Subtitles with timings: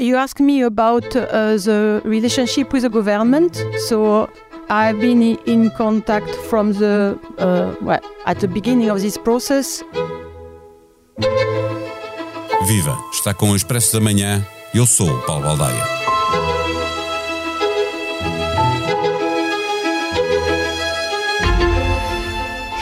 [0.00, 3.62] you asked me about uh, the relationship with the government.
[3.88, 4.28] So
[4.68, 9.82] I've been in contact from the uh, well at the beginning of this process.
[12.66, 12.96] Viva!
[13.12, 14.46] Está com o Expresso da Manhã.
[14.74, 15.84] Eu sou o Paulo Baldaia.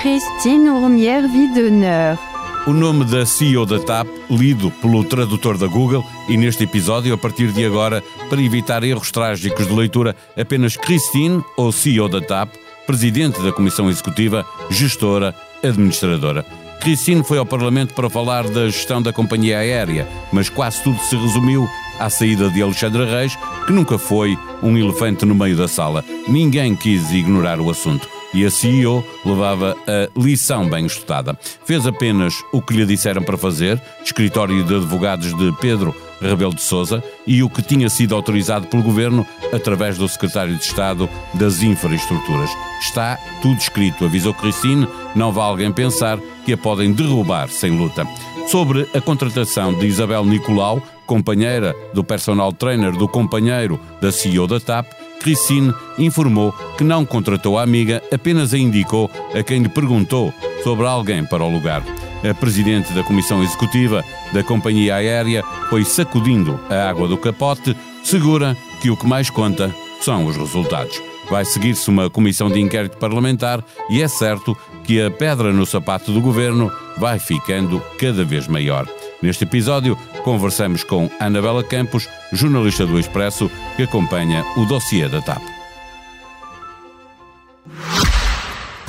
[0.00, 2.27] Christine Romière Widener.
[2.68, 7.16] O nome da CEO da TAP, lido pelo tradutor da Google, e neste episódio, a
[7.16, 12.50] partir de agora, para evitar erros trágicos de leitura, apenas Christine, ou CEO da TAP,
[12.86, 16.44] presidente da Comissão Executiva, gestora, administradora.
[16.82, 21.16] Christine foi ao Parlamento para falar da gestão da companhia aérea, mas quase tudo se
[21.16, 21.66] resumiu
[21.98, 23.34] à saída de Alexandre Reis,
[23.66, 26.04] que nunca foi um elefante no meio da sala.
[26.28, 31.38] Ninguém quis ignorar o assunto e a CEO levava a lição bem estudada.
[31.64, 36.62] Fez apenas o que lhe disseram para fazer, escritório de advogados de Pedro Rebelo de
[36.62, 41.62] Sousa, e o que tinha sido autorizado pelo governo através do secretário de Estado das
[41.62, 42.50] Infraestruturas.
[42.80, 48.06] Está tudo escrito, avisou Cristine, não vá alguém pensar que a podem derrubar sem luta.
[48.48, 54.58] Sobre a contratação de Isabel Nicolau, companheira do personal trainer do companheiro da CEO da
[54.58, 54.86] TAP,
[55.20, 60.86] Christine informou que não contratou a amiga, apenas a indicou a quem lhe perguntou sobre
[60.86, 61.82] alguém para o lugar.
[62.28, 68.56] A presidente da comissão executiva da companhia aérea foi sacudindo a água do capote, segura
[68.80, 71.00] que o que mais conta são os resultados.
[71.30, 76.10] Vai seguir-se uma comissão de inquérito parlamentar e é certo que a pedra no sapato
[76.10, 78.88] do governo vai ficando cada vez maior.
[79.20, 85.42] Neste episódio, conversamos com Anabela Campos, jornalista do Expresso, que acompanha o dossiê da TAP.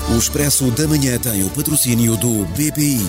[0.10, 3.00] O Expresso da Manhã tem o patrocínio do BPI,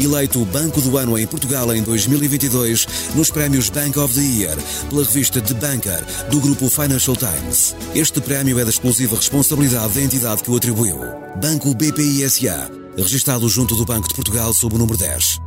[0.00, 4.56] eleito Banco do Ano em Portugal em 2022 nos prémios Bank of the Year
[4.88, 7.74] pela revista The Banker do grupo Financial Times.
[7.94, 10.98] Este prémio é da exclusiva responsabilidade da entidade que o atribuiu.
[11.40, 15.40] Banco BPI SA, registado junto do Banco de Portugal sob o número 10.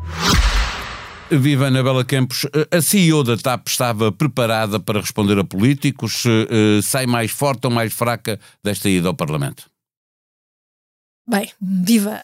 [1.32, 6.24] Viva Anabela Campos, a CEO da TAP estava preparada para responder a políticos?
[6.26, 9.70] Eh, sai mais forte ou mais fraca desta ida ao Parlamento?
[11.28, 12.24] Bem, viva.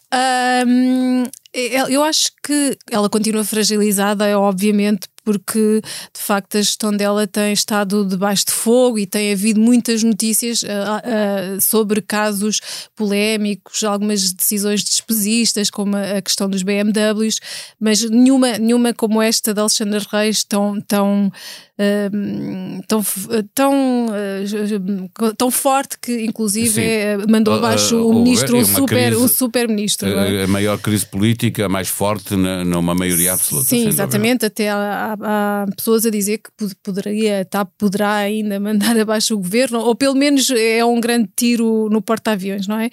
[0.65, 1.23] Um,
[1.53, 5.81] eu acho que ela continua fragilizada, obviamente, porque
[6.13, 10.62] de facto a gestão dela tem estado debaixo de fogo e tem havido muitas notícias
[10.62, 12.62] uh, uh, sobre casos
[12.96, 17.40] polémicos, algumas decisões despesistas, como a, a, questão dos BMWs,
[17.80, 21.31] mas nenhuma, nenhuma como esta de Alexandre Reis tão, tão
[22.88, 23.03] tão,
[23.53, 28.88] tão, uh, tão forte que inclusive é, mandou abaixo uh, uh, o ministro, um super,
[28.88, 30.07] crise, um super ministro.
[30.07, 30.44] É?
[30.44, 33.68] A maior crise política, a mais forte numa maioria absoluta.
[33.68, 34.46] Sim, exatamente.
[34.46, 34.69] Até
[35.21, 36.49] há, pessoas a dizer que
[36.83, 41.89] poderia, tá, poderá ainda mandar abaixo o governo, ou pelo menos é um grande tiro
[41.89, 42.89] no porta-aviões, não é?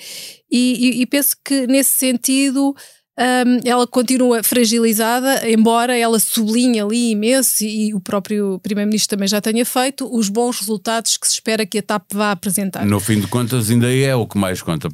[0.51, 2.75] E, e, e penso que nesse sentido
[3.19, 9.41] um, ela continua fragilizada, embora ela sublinhe ali imenso, e o próprio Primeiro-Ministro também já
[9.41, 12.87] tenha feito, os bons resultados que se espera que a TAP vá apresentar.
[12.87, 14.89] No fim de contas, ainda é o que mais conta.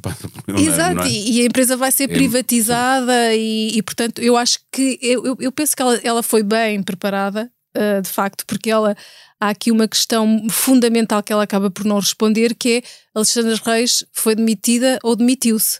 [0.57, 1.09] Exato, é?
[1.09, 5.51] e a empresa vai ser é privatizada, e, e, portanto, eu acho que, eu, eu
[5.51, 8.97] penso que ela, ela foi bem preparada, uh, de facto, porque ela
[9.39, 12.81] há aqui uma questão fundamental que ela acaba por não responder, que é
[13.15, 15.79] Alexandra Reis foi demitida ou demitiu-se.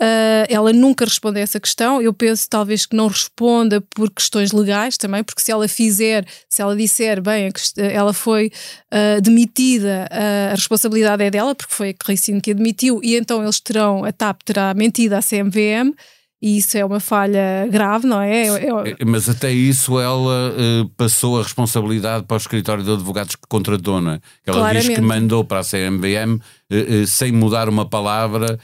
[0.00, 2.02] Uh, ela nunca responde a essa questão.
[2.02, 6.60] Eu penso talvez que não responda por questões legais também, porque se ela fizer, se
[6.60, 8.50] ela disser, bem, ela foi
[8.92, 13.16] uh, demitida, uh, a responsabilidade é dela, porque foi a Cristine que a demitiu, e
[13.16, 15.94] então eles terão, a TAP terá mentido à CMVM.
[16.40, 18.46] E isso é uma falha grave, não é?
[18.46, 19.04] é, é...
[19.06, 24.02] Mas até isso ela uh, passou a responsabilidade para o escritório de advogados que contratou,
[24.02, 24.20] não é?
[24.46, 24.86] Ela Claramente.
[24.88, 28.58] diz que mandou para a CMVM uh, uh, sem mudar uma palavra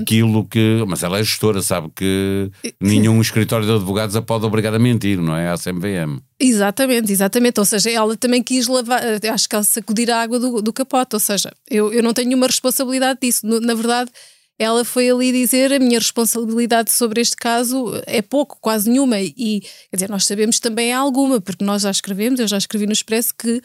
[0.00, 0.82] aquilo que.
[0.88, 2.50] Mas ela é gestora, sabe que
[2.80, 5.50] nenhum escritório de advogados a pode obrigar a mentir, não é?
[5.50, 6.20] À CMVM.
[6.40, 7.60] Exatamente, exatamente.
[7.60, 11.14] Ou seja, ela também quis lavar, acho que ela sacudir a água do, do capote.
[11.14, 13.46] Ou seja, eu, eu não tenho nenhuma responsabilidade disso.
[13.46, 14.10] Na verdade
[14.58, 19.20] ela foi ali dizer a minha responsabilidade sobre este caso é pouco, quase nenhuma.
[19.20, 19.60] E
[19.90, 23.34] quer dizer, nós sabemos também alguma, porque nós já escrevemos, eu já escrevi no Expresso
[23.36, 23.60] que,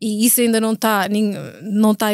[0.00, 1.08] e isso ainda não está,
[1.62, 2.08] não está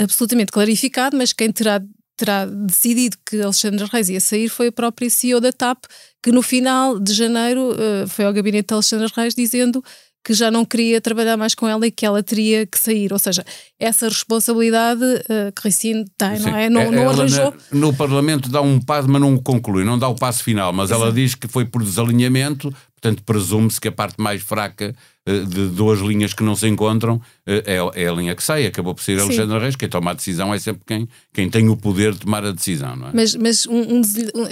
[0.00, 1.82] absolutamente clarificado, mas quem terá,
[2.16, 5.86] terá decidido que Alexandre Reis ia sair foi a própria CEO da TAP,
[6.22, 9.82] que no final de janeiro eh, foi ao gabinete de Alexandre Reis dizendo
[10.24, 13.12] que já não queria trabalhar mais com ela e que ela teria que sair.
[13.12, 13.44] Ou seja,
[13.78, 16.50] essa responsabilidade uh, que Ricine tem, Sim.
[16.50, 16.70] não é?
[16.70, 17.54] Não, não arranjou.
[17.72, 20.72] Na, no Parlamento dá um passo, mas não conclui, não dá o passo final.
[20.72, 21.02] Mas Exato.
[21.04, 22.70] ela diz que foi por desalinhamento,
[23.00, 24.94] portanto, presume-se que a parte mais fraca
[25.26, 27.20] eh, de duas linhas que não se encontram,
[27.66, 28.66] é, é a linha que sai.
[28.66, 29.26] Acabou por ser Sim.
[29.26, 29.76] Alexandre Reis.
[29.76, 32.94] Quem toma a decisão é sempre quem, quem tem o poder de tomar a decisão,
[32.96, 33.10] não é?
[33.12, 34.02] Mas, mas um, um,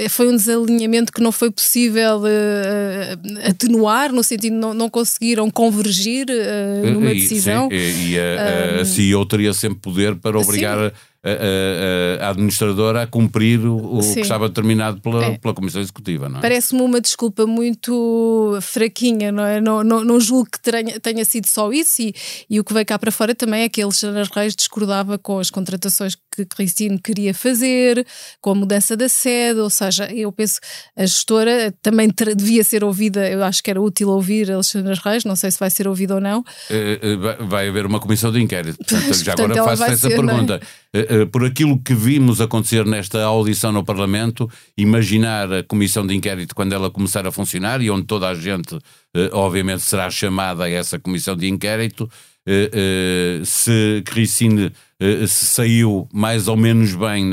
[0.09, 5.51] foi um desalinhamento que não foi possível uh, atenuar, no sentido de não, não conseguiram
[5.51, 7.69] convergir uh, numa e, decisão.
[7.69, 10.93] Sim, e, e a, a, CEO teria sempre poder para obrigar a,
[11.25, 15.39] a, a, administradora a cumprir o, o que estava determinado pela, é.
[15.39, 16.29] pela Comissão Executiva.
[16.29, 16.43] Não é?
[16.43, 19.61] Parece-me uma desculpa muito fraquinha, não é?
[19.61, 22.15] Não, não, não julgo que tenha, tenha sido só isso e,
[22.49, 25.51] e o que veio cá para fora também é que Alexandre Reis discordava com as
[25.51, 28.07] contratações que Cristine queria fazer,
[28.41, 32.83] com a mudança da sede, ou seja, eu penso que a gestora também devia ser
[32.83, 36.15] ouvida, eu acho que era útil ouvir Alexandre Reis, não sei se vai ser ouvido
[36.15, 36.41] ou não.
[36.41, 40.17] Uh, vai haver uma comissão de inquérito, portanto, já portanto, agora faço essa ser, é?
[40.17, 40.61] pergunta.
[40.97, 46.55] Uh, por aquilo que vimos acontecer nesta audição no Parlamento, imaginar a comissão de inquérito
[46.55, 48.79] quando ela começar a funcionar e onde toda a gente,
[49.33, 52.09] obviamente, será chamada a essa comissão de inquérito,
[53.45, 54.73] se Cristine
[55.27, 57.31] se saiu mais ou menos bem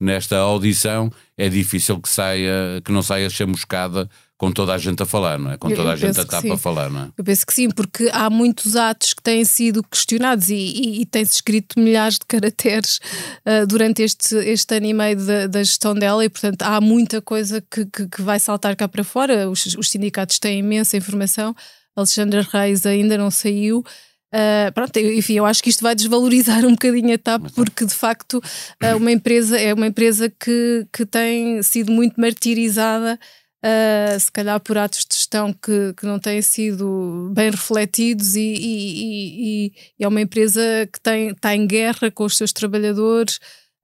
[0.00, 5.06] nesta audição, é difícil que saia, que não saia chamuscada com toda a gente a
[5.06, 5.56] falar, não é?
[5.56, 7.08] Com toda eu, a gente a tapa a falar, não é?
[7.18, 11.06] Eu penso que sim, porque há muitos atos que têm sido questionados e, e, e
[11.06, 13.00] tem-se escrito milhares de caracteres
[13.44, 17.20] uh, durante este, este ano e meio da, da, gestão dela e, portanto, há muita
[17.20, 19.50] coisa que, que, que vai saltar cá para fora.
[19.50, 21.52] Os, os, sindicatos têm imensa informação.
[21.96, 23.84] Alexandra Reis ainda não saiu.
[24.34, 27.94] Uh, pronto, enfim, eu acho que isto vai desvalorizar um bocadinho a TAP, porque de
[27.94, 33.18] facto uh, uma empresa é uma empresa que, que tem sido muito martirizada
[33.64, 38.40] uh, se calhar por atos de gestão que, que não têm sido bem refletidos e,
[38.40, 40.60] e, e, e é uma empresa
[40.92, 43.36] que tem, está em guerra com os seus trabalhadores.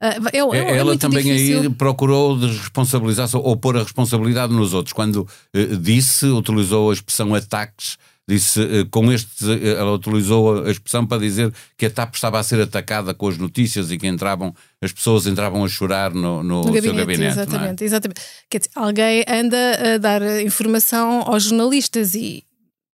[0.02, 1.62] Uh, é, é, ela também difícil.
[1.62, 4.92] aí procurou responsabilizar-se ou pôr a responsabilidade nos outros.
[4.92, 5.26] Quando
[5.56, 11.06] uh, disse, utilizou a expressão ataques disse eh, com este eh, ela utilizou a expressão
[11.06, 14.54] para dizer que a TAP estava a ser atacada com as notícias e que entravam
[14.80, 17.32] as pessoas entravam a chorar no, no, no gabinete, seu gabinete.
[17.32, 17.86] Exatamente, é?
[17.86, 18.20] exatamente.
[18.48, 22.44] Quer dizer, alguém anda a dar informação aos jornalistas e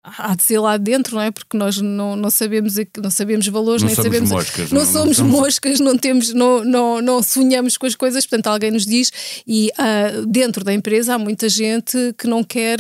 [0.04, 1.30] há de ser lá dentro, não é?
[1.30, 5.20] Porque nós não, não sabemos não sabemos valores, não nem sabemos moscas, não, não somos
[5.20, 9.12] não moscas, não temos não, não, não sonhamos com as coisas, portanto alguém nos diz
[9.46, 12.80] e uh, dentro da empresa há muita gente que não quer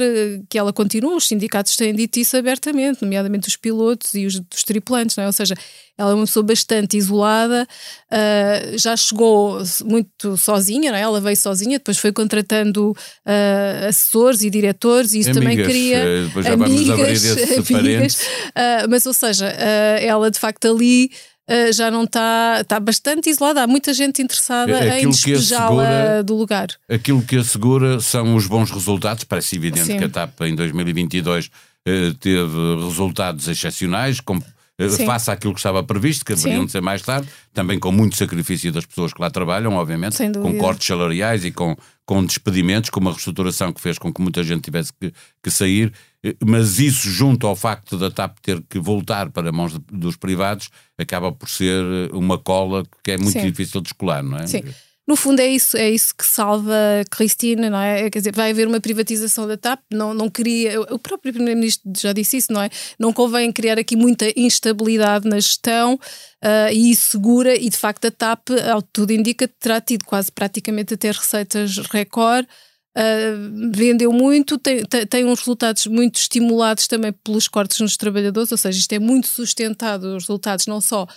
[0.50, 4.63] que ela continue, os sindicatos têm dito isso abertamente, nomeadamente os pilotos e os, os
[4.63, 5.27] tripulantes, não é?
[5.27, 5.56] Ou seja,
[6.00, 7.68] ela é uma pessoa bastante isolada,
[8.10, 11.01] uh, já chegou muito sozinha, não é?
[11.01, 15.98] ela veio sozinha, depois foi contratando uh, assessores e diretores, e isso amigas, também queria.
[15.98, 20.66] Eh, depois já amigas, vamos abrir esse amigas, uh, mas, ou seja, ela de facto
[20.66, 21.12] ali.
[21.51, 23.63] Uh, já não está, está bastante isolada.
[23.63, 26.68] Há muita gente interessada aquilo em despejá-la do lugar.
[26.88, 29.24] Aquilo que assegura são os bons resultados.
[29.24, 29.98] Parece evidente Sim.
[29.98, 35.06] que a TAP em 2022 uh, teve resultados excepcionais, com eh, Sim.
[35.06, 38.72] face àquilo que estava previsto, que deveriam de ser mais tarde, também com muito sacrifício
[38.72, 43.12] das pessoas que lá trabalham, obviamente, com cortes salariais e com, com despedimentos, com uma
[43.12, 45.12] reestruturação que fez com que muita gente tivesse que,
[45.44, 45.92] que sair,
[46.24, 50.16] eh, mas isso, junto ao facto da TAP ter que voltar para mãos de, dos
[50.16, 51.84] privados, acaba por ser
[52.14, 53.46] uma cola que é muito Sim.
[53.50, 54.48] difícil de escolar, não é?
[54.48, 54.64] Sim.
[55.10, 56.72] No fundo é isso, é isso que salva
[57.10, 58.12] Cristina, não é?
[58.12, 62.14] Quer dizer, vai haver uma privatização da TAP, não, não queria, o próprio Primeiro-Ministro já
[62.14, 62.70] disse isso, não é?
[63.00, 68.12] Não convém criar aqui muita instabilidade na gestão uh, e segura, e de facto a
[68.12, 72.48] TAP, ao tudo indica, terá tido quase praticamente até receitas recorde.
[72.96, 78.60] Uh, vendeu muito, tem, tem, uns resultados muito estimulados também pelos cortes nos trabalhadores, ou
[78.60, 81.08] seja, isto é muito sustentado, os resultados não só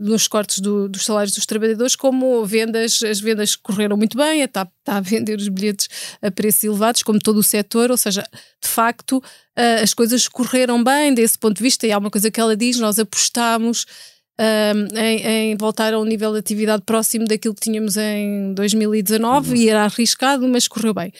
[0.00, 4.62] nos cortes do, dos salários dos trabalhadores, como vendas, as vendas correram muito bem, está,
[4.78, 5.88] está a vender os bilhetes
[6.22, 8.22] a preços elevados, como todo o setor, ou seja,
[8.60, 9.22] de facto
[9.82, 12.78] as coisas correram bem desse ponto de vista, e há uma coisa que ela diz,
[12.78, 13.84] nós apostamos
[14.40, 19.50] uh, em, em, voltar a um nível de atividade próximo daquilo que tínhamos em 2019
[19.50, 19.56] uhum.
[19.56, 21.12] e era arriscado, mas correu bem.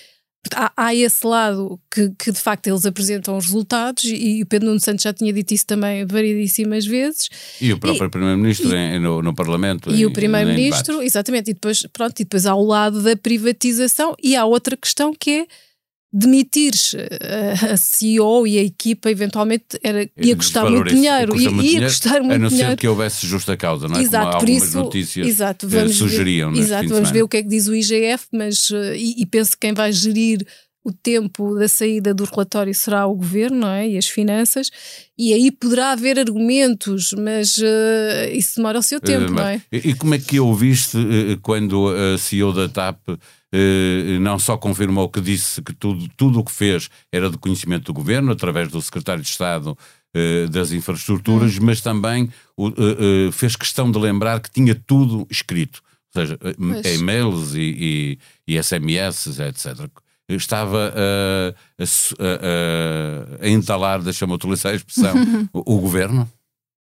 [0.54, 4.68] Há, há, esse lado que, que, de facto eles apresentam os resultados e o Pedro
[4.68, 7.28] Nuno Santos já tinha dito isso também variedíssimas vezes.
[7.60, 8.70] E o próprio Primeiro-Ministro
[9.00, 9.90] no, no, Parlamento.
[9.90, 14.16] E em, o Primeiro-Ministro, exatamente, e depois, pronto, e depois há o lado da privatização
[14.22, 15.46] e há outra questão que é
[16.12, 16.94] demitires
[17.72, 22.20] a CEO e a equipa eventualmente era, ia custar muito dinheiro, ia, muito ia custar
[22.20, 22.70] muito a não dinheiro.
[22.70, 24.02] ser que houvesse justa causa, não é?
[24.02, 26.52] Exato, Como por isso, notícias exato, eh, vamos sugeriam.
[26.52, 29.26] Ver, exato, vamos ver o que é que diz o IGF, mas eh, e, e
[29.26, 30.44] penso que quem vai gerir
[30.82, 33.88] o tempo da saída do relatório será o governo não é?
[33.88, 34.70] e as finanças,
[35.16, 39.62] e aí poderá haver argumentos, mas uh, isso demora o seu tempo, uh, não é?
[39.70, 42.98] E como é que ouviste uh, quando a CEO da TAP
[44.20, 47.92] não só confirmou que disse que tudo, tudo o que fez era de conhecimento do
[47.92, 49.76] governo, através do secretário de Estado
[50.16, 51.66] uh, das infraestruturas, uhum.
[51.66, 55.82] mas também uh, fez questão de lembrar que tinha tudo escrito,
[56.14, 56.38] ou seja,
[56.94, 59.90] e-mails e, e, e SMS, etc
[60.36, 65.14] estava a, a, a, a entalar, deixa-me utilizar a expressão,
[65.52, 66.30] o, o, governo?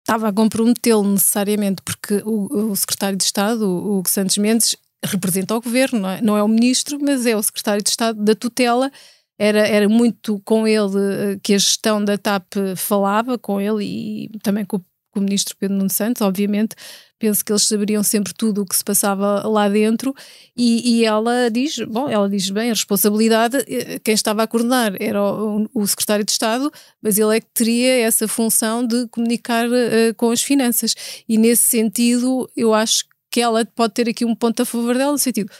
[0.00, 5.55] Estava a comprometê-lo necessariamente, porque o, o, secretário de Estado, o Hugo Santos Mendes, representa
[5.57, 6.23] o governo, não é?
[6.23, 8.91] não é o ministro, mas é o secretário de Estado da tutela.
[9.39, 14.39] Era, era muito com ele eh, que a gestão da TAP falava, com ele e
[14.43, 16.77] também com, com o ministro Pedro Nuno Santos, obviamente,
[17.19, 20.15] penso que eles saberiam sempre tudo o que se passava lá dentro
[20.57, 24.95] e, e, ela diz, bom, ela diz bem, a responsabilidade, eh, quem estava a coordenar
[25.01, 26.71] era o, o secretário de Estado,
[27.01, 30.95] mas ele é que teria essa função de comunicar uh, com as finanças
[31.29, 35.12] e nesse sentido eu acho que ela pode ter aqui um ponto a favor dela,
[35.12, 35.50] no sentido,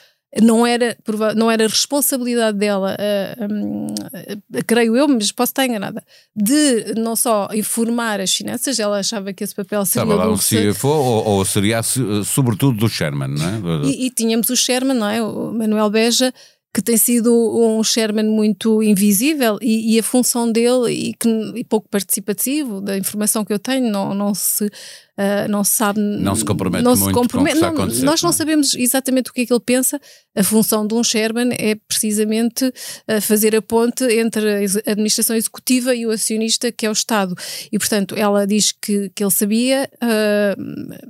[0.43, 0.97] não era,
[1.37, 6.03] não era responsabilidade dela, uh, uh, creio eu, mas posso estar enganada,
[6.35, 10.05] de não só informar as finanças, ela achava que esse papel seria.
[10.05, 13.87] Estava lá um CFO ou, ou, seria sobretudo do Sherman, não é?
[13.87, 15.23] E, e, tínhamos o Sherman, não é?
[15.23, 16.35] O Manuel Beja,
[16.75, 21.63] que tem sido um Sherman muito invisível e, e a função dele e, que, e
[21.63, 26.35] pouco participativo da informação que eu tenho não, não se uh, não se sabe não
[26.35, 29.43] se compromete não muito se compromete, com não, nós não, não, sabemos exatamente o que
[29.43, 30.01] é que ele pensa.
[30.37, 34.45] A função de um Sherman é precisamente uh, fazer a ponte entre
[34.85, 37.37] a administração executiva e o acionista que é o Estado.
[37.71, 40.61] E portanto ela diz que, que ele sabia uh,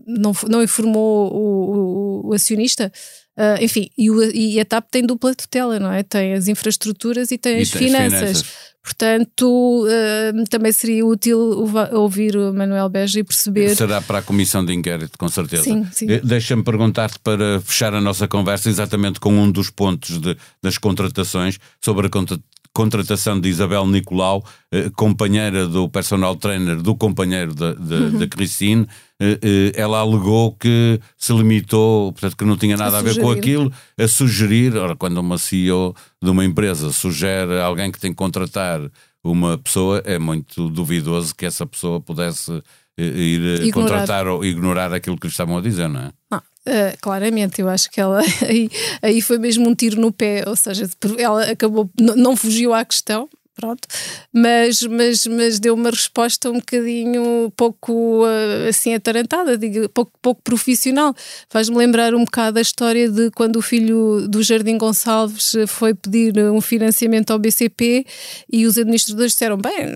[0.07, 2.93] não, não informou o, o, o acionista
[3.37, 6.05] Uh, enfim, e, o, e, a TAP tem dupla tutela, não é?
[6.05, 8.21] Tem as infraestruturas e tem e as tem finanças.
[8.21, 8.45] finanças.
[8.85, 11.39] Portanto, uh, também seria útil
[11.93, 13.75] ouvir o Manuel Beja e perceber.
[13.75, 15.63] Será para a comissão de inquérito, com certeza.
[15.63, 16.07] Sim, sim.
[16.11, 20.77] Eh, deixa-me perguntar-te para fechar a nossa conversa exatamente com um dos pontos de, das
[20.77, 22.11] contratações sobre a
[22.75, 28.29] contratação de Isabel Nicolau, eh, companheira do personal trainer do companheiro da uhum.
[28.29, 28.87] Christine,
[29.21, 33.21] eh, eh, ela alegou que se limitou, portanto que não tinha nada a, a ver
[33.21, 38.11] com aquilo, a sugerir, ora, quando uma CEO de uma empresa sugere alguém que tem
[38.11, 38.81] que contratar
[39.23, 42.61] uma pessoa, é muito duvidoso que essa pessoa pudesse
[42.99, 43.73] ir ignorar.
[43.73, 46.13] contratar ou ignorar aquilo que lhe estavam a dizer, não é?
[46.31, 48.71] Ah, Uh, claramente, eu acho que ela aí,
[49.03, 53.29] aí foi mesmo um tiro no pé, ou seja, ela acabou, não fugiu à questão,
[53.55, 53.87] pronto,
[54.33, 60.43] mas, mas, mas deu uma resposta um bocadinho pouco uh, assim atarantada, digo, pouco, pouco
[60.43, 61.15] profissional.
[61.49, 66.37] Faz-me lembrar um bocado a história de quando o filho do Jardim Gonçalves foi pedir
[66.39, 68.05] um financiamento ao BCP
[68.53, 69.95] e os administradores disseram: bem,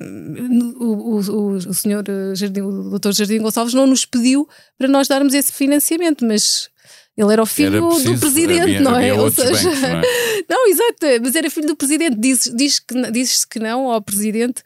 [0.78, 4.48] o, o, o senhor Jardim, o doutor Jardim Gonçalves não nos pediu
[4.78, 6.70] para nós darmos esse financiamento, mas
[7.18, 9.12] ele era o filho era preciso, do presidente, havia, não é?
[9.12, 10.02] Ou seja, bancos, não, é?
[10.48, 12.16] não, exato, mas era filho do presidente.
[12.16, 14.62] Diz, diz que, diz que não ao presidente.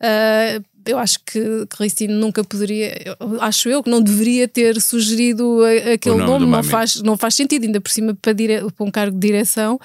[0.00, 5.60] Uh, eu acho que Cristina nunca poderia, acho eu que não deveria ter sugerido
[5.92, 8.90] aquele nome, nome não, faz, não faz sentido, ainda por cima para, dire, para um
[8.90, 9.78] cargo de direção.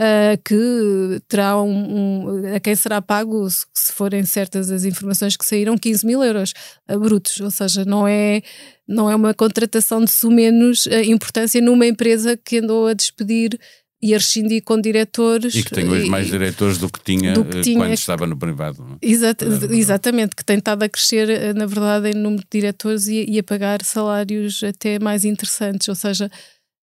[0.00, 5.44] Uh, que terá um, um, a quem será pago, se forem certas as informações que
[5.44, 6.54] saíram, 15 mil euros
[6.90, 8.40] uh, brutos, ou seja, não é
[8.88, 13.60] não é uma contratação de sumenos uh, importância numa empresa que andou a despedir
[14.00, 15.54] e a rescindir com diretores.
[15.54, 18.38] E que tem hoje mais diretores do que tinha, do que tinha quando estava no
[18.38, 18.98] privado.
[19.02, 19.06] É?
[19.06, 23.38] Exato, exatamente, que tem estado a crescer, na verdade, em número de diretores e, e,
[23.38, 25.86] a pagar salários até mais interessantes.
[25.90, 26.30] Ou seja,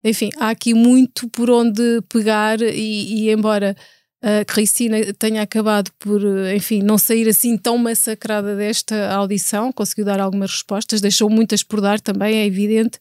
[0.05, 3.77] enfim, há aqui muito por onde pegar e, e embora
[4.23, 6.21] a Cristina tenha acabado por,
[6.55, 11.81] enfim, não sair assim tão massacrada desta audição, conseguiu dar algumas respostas, deixou muitas por
[11.81, 12.99] dar também, é evidente,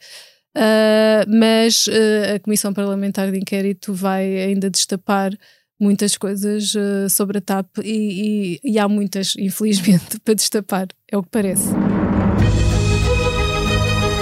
[0.56, 5.32] uh, mas uh, a Comissão Parlamentar de Inquérito vai ainda destapar
[5.80, 11.18] muitas coisas uh, sobre a TAP e, e, e há muitas, infelizmente, para destapar, é
[11.18, 11.70] o que parece.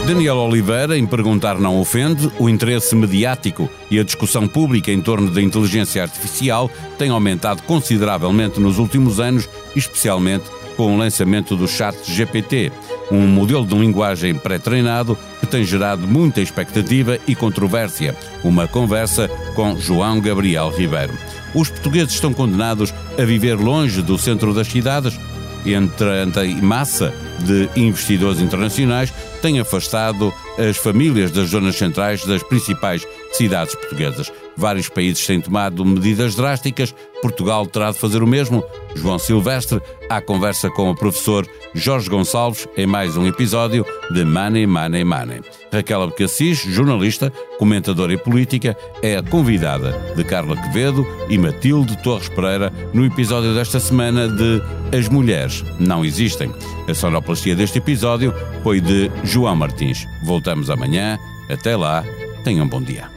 [0.05, 5.31] Daniel Oliveira, em Perguntar Não Ofende, o interesse mediático e a discussão pública em torno
[5.31, 10.43] da inteligência artificial tem aumentado consideravelmente nos últimos anos, especialmente
[10.75, 12.69] com o lançamento do Chat GPT,
[13.09, 18.13] um modelo de linguagem pré-treinado que tem gerado muita expectativa e controvérsia.
[18.43, 21.13] Uma conversa com João Gabriel Ribeiro.
[21.55, 25.17] Os portugueses estão condenados a viver longe do centro das cidades?
[25.65, 33.05] Entre a massa de investidores internacionais tem afastado as famílias das zonas centrais das principais
[33.33, 34.31] cidades portuguesas.
[34.55, 38.63] Vários países têm tomado medidas drásticas, Portugal terá de fazer o mesmo.
[38.95, 44.67] João Silvestre, à conversa com o professor Jorge Gonçalves em mais um episódio de Money,
[44.67, 45.41] Money, Money.
[45.71, 52.29] Raquel Abcacis, jornalista, comentadora e política, é a convidada de Carla Quevedo e Matilde Torres
[52.29, 54.61] Pereira no episódio desta semana de
[54.95, 56.53] As Mulheres Não Existem.
[56.87, 60.05] A sonoplastia deste episódio foi de João Martins.
[60.23, 61.17] Voltamos amanhã.
[61.49, 62.03] Até lá,
[62.43, 63.12] tenham um bom dia.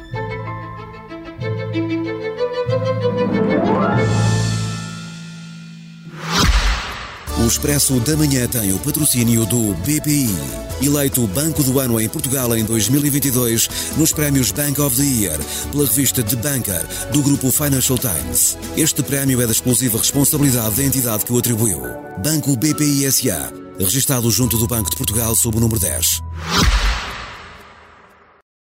[7.47, 10.35] O Expresso da Manhã tem o patrocínio do BPI,
[10.83, 15.39] eleito Banco do Ano em Portugal em 2022 nos prémios Bank of the Year
[15.71, 18.59] pela revista The Banker do grupo Financial Times.
[18.77, 21.83] Este prémio é da exclusiva responsabilidade da entidade que o atribuiu.
[22.21, 26.23] Banco BPI SA, registado junto do Banco de Portugal sob o número 10.